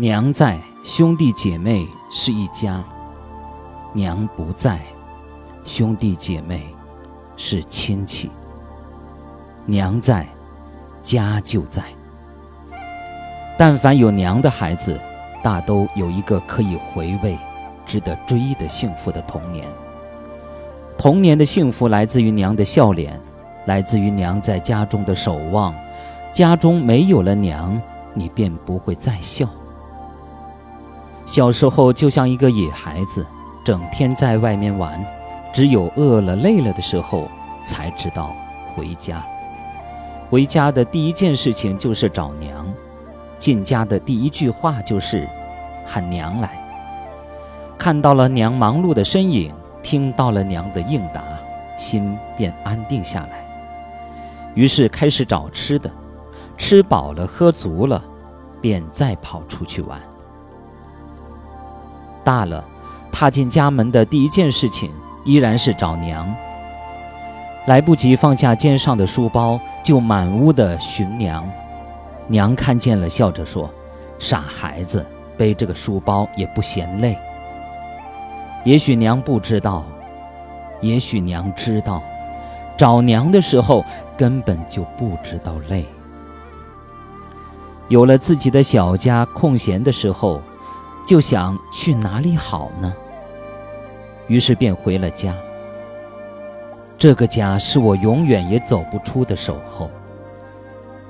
[0.00, 2.84] 娘在，兄弟姐妹是一家；
[3.92, 4.78] 娘不在，
[5.64, 6.72] 兄弟姐妹
[7.36, 8.30] 是亲戚。
[9.66, 10.24] 娘在，
[11.02, 11.82] 家就在。
[13.58, 14.96] 但凡有娘的孩子，
[15.42, 17.36] 大都有一个可以回味、
[17.84, 19.66] 值得追忆的幸福的童年。
[20.96, 23.20] 童年的幸福来自于娘的笑脸，
[23.66, 25.74] 来自于娘在家中的守望。
[26.32, 27.82] 家中没有了娘，
[28.14, 29.48] 你便不会再笑。
[31.28, 33.24] 小时候就像一个野孩子，
[33.62, 34.98] 整天在外面玩，
[35.52, 37.28] 只有饿了累了的时候
[37.62, 38.34] 才知道
[38.74, 39.22] 回家。
[40.30, 42.66] 回家的第一件事情就是找娘，
[43.38, 45.28] 进家的第一句话就是
[45.84, 46.58] 喊娘来。
[47.76, 51.22] 看到了娘忙碌的身影，听到了娘的应答，
[51.76, 53.46] 心便安定下来。
[54.54, 55.90] 于是开始找吃的。
[56.56, 58.02] 吃饱了，喝足了，
[58.62, 60.00] 便再跑出去玩。
[62.28, 62.62] 大了，
[63.10, 64.92] 踏进家门的第一件事情
[65.24, 66.28] 依然是找娘。
[67.66, 71.50] 来不及放下肩上的书包，就满屋的寻娘。
[72.26, 73.70] 娘看见了，笑着说
[74.20, 75.06] ：“傻孩子，
[75.38, 77.16] 背这个书包也不嫌累。”
[78.62, 79.82] 也许娘不知道，
[80.82, 82.02] 也许娘知道，
[82.76, 83.82] 找娘的时候
[84.18, 85.86] 根本就不知道累。
[87.88, 90.42] 有了自己的小家，空闲的时候，
[91.08, 92.94] 就想去哪里好呢？
[94.26, 95.34] 于是便回了家。
[96.98, 99.90] 这个家是我永远也走不出的守候。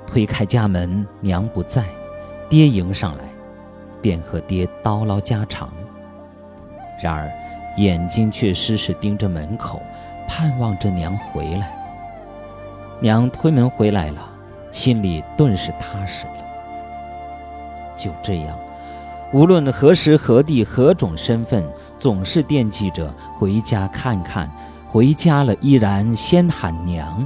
[0.07, 1.83] 推开家门，娘不在，
[2.47, 3.25] 爹迎上来，
[4.01, 5.69] 便和爹叨唠家常。
[7.03, 7.29] 然而，
[7.75, 9.81] 眼睛却时时盯着门口，
[10.29, 11.77] 盼望着娘回来。
[13.01, 14.29] 娘推门回来了，
[14.71, 16.33] 心里顿时踏实了。
[17.97, 18.57] 就这样，
[19.31, 21.63] 无论何时何地何种身份，
[21.99, 24.49] 总是惦记着回家看看。
[24.87, 27.25] 回家了，依然先喊娘。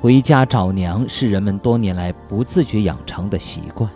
[0.00, 3.90] 回家找娘是人们多年来不自觉养成的习惯。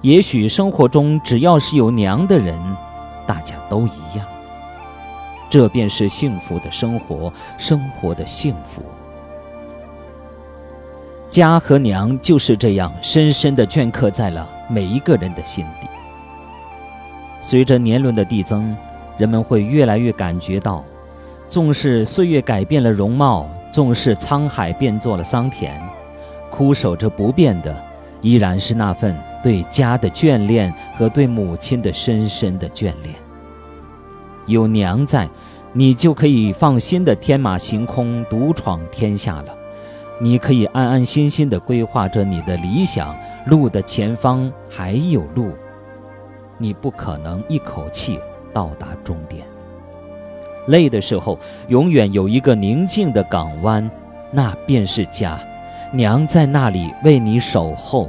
[0.00, 2.58] 也许生活中只要是有娘的人，
[3.26, 4.26] 大家都一样。
[5.50, 8.82] 这便是幸福的生活，生活的幸福。
[11.34, 15.88] 家和娘就是这样深深地镌刻在了每一个人的心底。
[17.40, 18.72] 随着年轮的递增，
[19.18, 20.84] 人们会越来越感觉到，
[21.48, 25.74] 纵使岁月改变了容貌，纵使沧海变作了桑田，
[26.52, 27.76] 枯守着不变的，
[28.20, 33.12] 依然是那份对家的眷恋和对母亲的深深的眷恋。
[34.46, 35.28] 有娘在，
[35.72, 39.48] 你就可以放心的天马行空，独闯天下了。
[40.24, 43.14] 你可以安安心心地规划着你的理想，
[43.44, 45.50] 路的前方还有路，
[46.56, 48.18] 你不可能一口气
[48.50, 49.44] 到达终点。
[50.68, 53.90] 累的时候，永远有一个宁静的港湾，
[54.30, 55.38] 那便是家，
[55.92, 58.08] 娘在那里为你守候。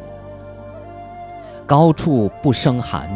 [1.65, 3.09] 高处不胜寒，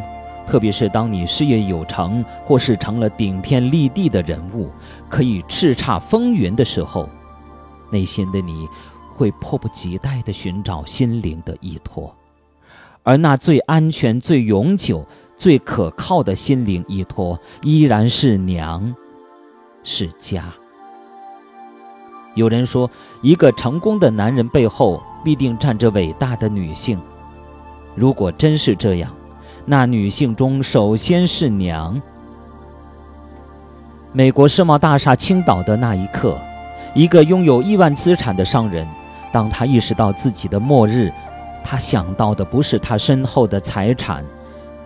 [0.46, 4.70] 特别是当你事业有成，或是成了顶天立地的人物，
[5.08, 7.08] 可以叱咤风云的时候。
[7.92, 8.68] 内心的你，
[9.16, 12.16] 会迫不及待地寻找心灵的依托，
[13.04, 15.06] 而那最安全、最永久、
[15.38, 18.96] 最可靠的心灵依托，依然是娘，
[19.84, 20.46] 是家。
[22.36, 22.90] 有人说，
[23.22, 27.02] 一个成功的男人背后必定站着伟大的女性。
[27.96, 29.12] 如果真是这样，
[29.66, 32.02] 那女性中首先是娘。
[34.14, 36.40] 美国世贸大厦倾倒的那一刻。
[36.94, 38.88] 一个拥有亿万资产的商人，
[39.32, 41.12] 当他意识到自己的末日，
[41.64, 44.26] 他想到的不是他身后的财产，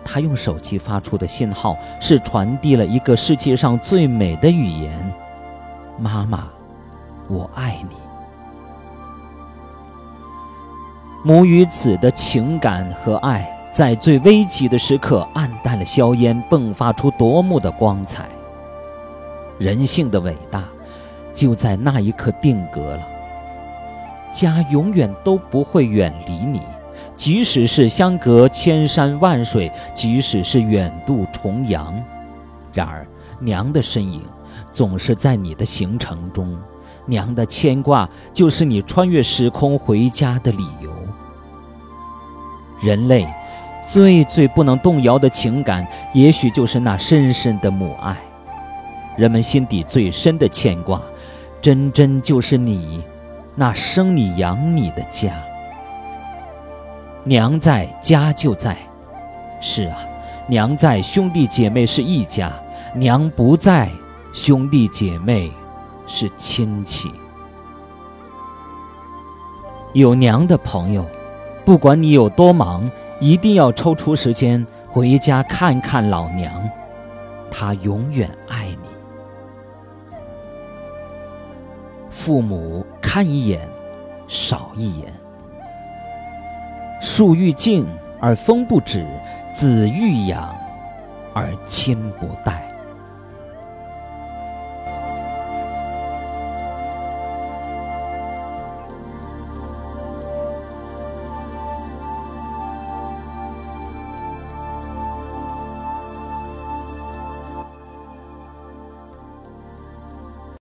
[0.04, 5.12] 他用手机发出的信号是传递了一个世界上最美的语言
[5.98, 6.44] ：“妈妈，
[7.28, 7.96] 我爱你。”
[11.24, 18.28] 母与子的情感和爱，在最危急的时刻暗淡了硝烟，迸发出夺目的光彩。
[19.58, 20.64] 人性的伟大。
[21.34, 23.02] 就在那一刻定格了。
[24.32, 26.60] 家永远都不会远离你，
[27.16, 31.94] 即使是相隔千山万水，即使是远渡重洋。
[32.72, 33.06] 然而，
[33.38, 34.22] 娘的身影
[34.72, 36.58] 总是在你的行程中，
[37.06, 40.90] 娘的牵挂就是你穿越时空回家的理由。
[42.82, 43.26] 人类
[43.86, 48.16] 最最不能动摇的情感，也许就是那深深的母爱。
[49.16, 51.00] 人们心底最深的牵挂。
[51.64, 53.02] 真真就是你，
[53.54, 55.32] 那生你养你的家。
[57.24, 58.76] 娘在家就在，
[59.62, 59.96] 是啊，
[60.46, 62.50] 娘在，兄弟姐妹是一家；
[62.94, 63.88] 娘不在，
[64.34, 65.50] 兄弟姐妹
[66.06, 67.10] 是亲戚。
[69.94, 71.06] 有娘的朋友，
[71.64, 72.90] 不管你有多忙，
[73.20, 76.52] 一定要抽出时间回家看看老娘，
[77.50, 78.63] 她永远爱
[82.24, 83.68] 父母看一眼，
[84.28, 85.12] 少一眼。
[87.02, 87.86] 树欲静
[88.18, 89.06] 而风不止，
[89.52, 90.56] 子欲养
[91.34, 92.66] 而亲不待。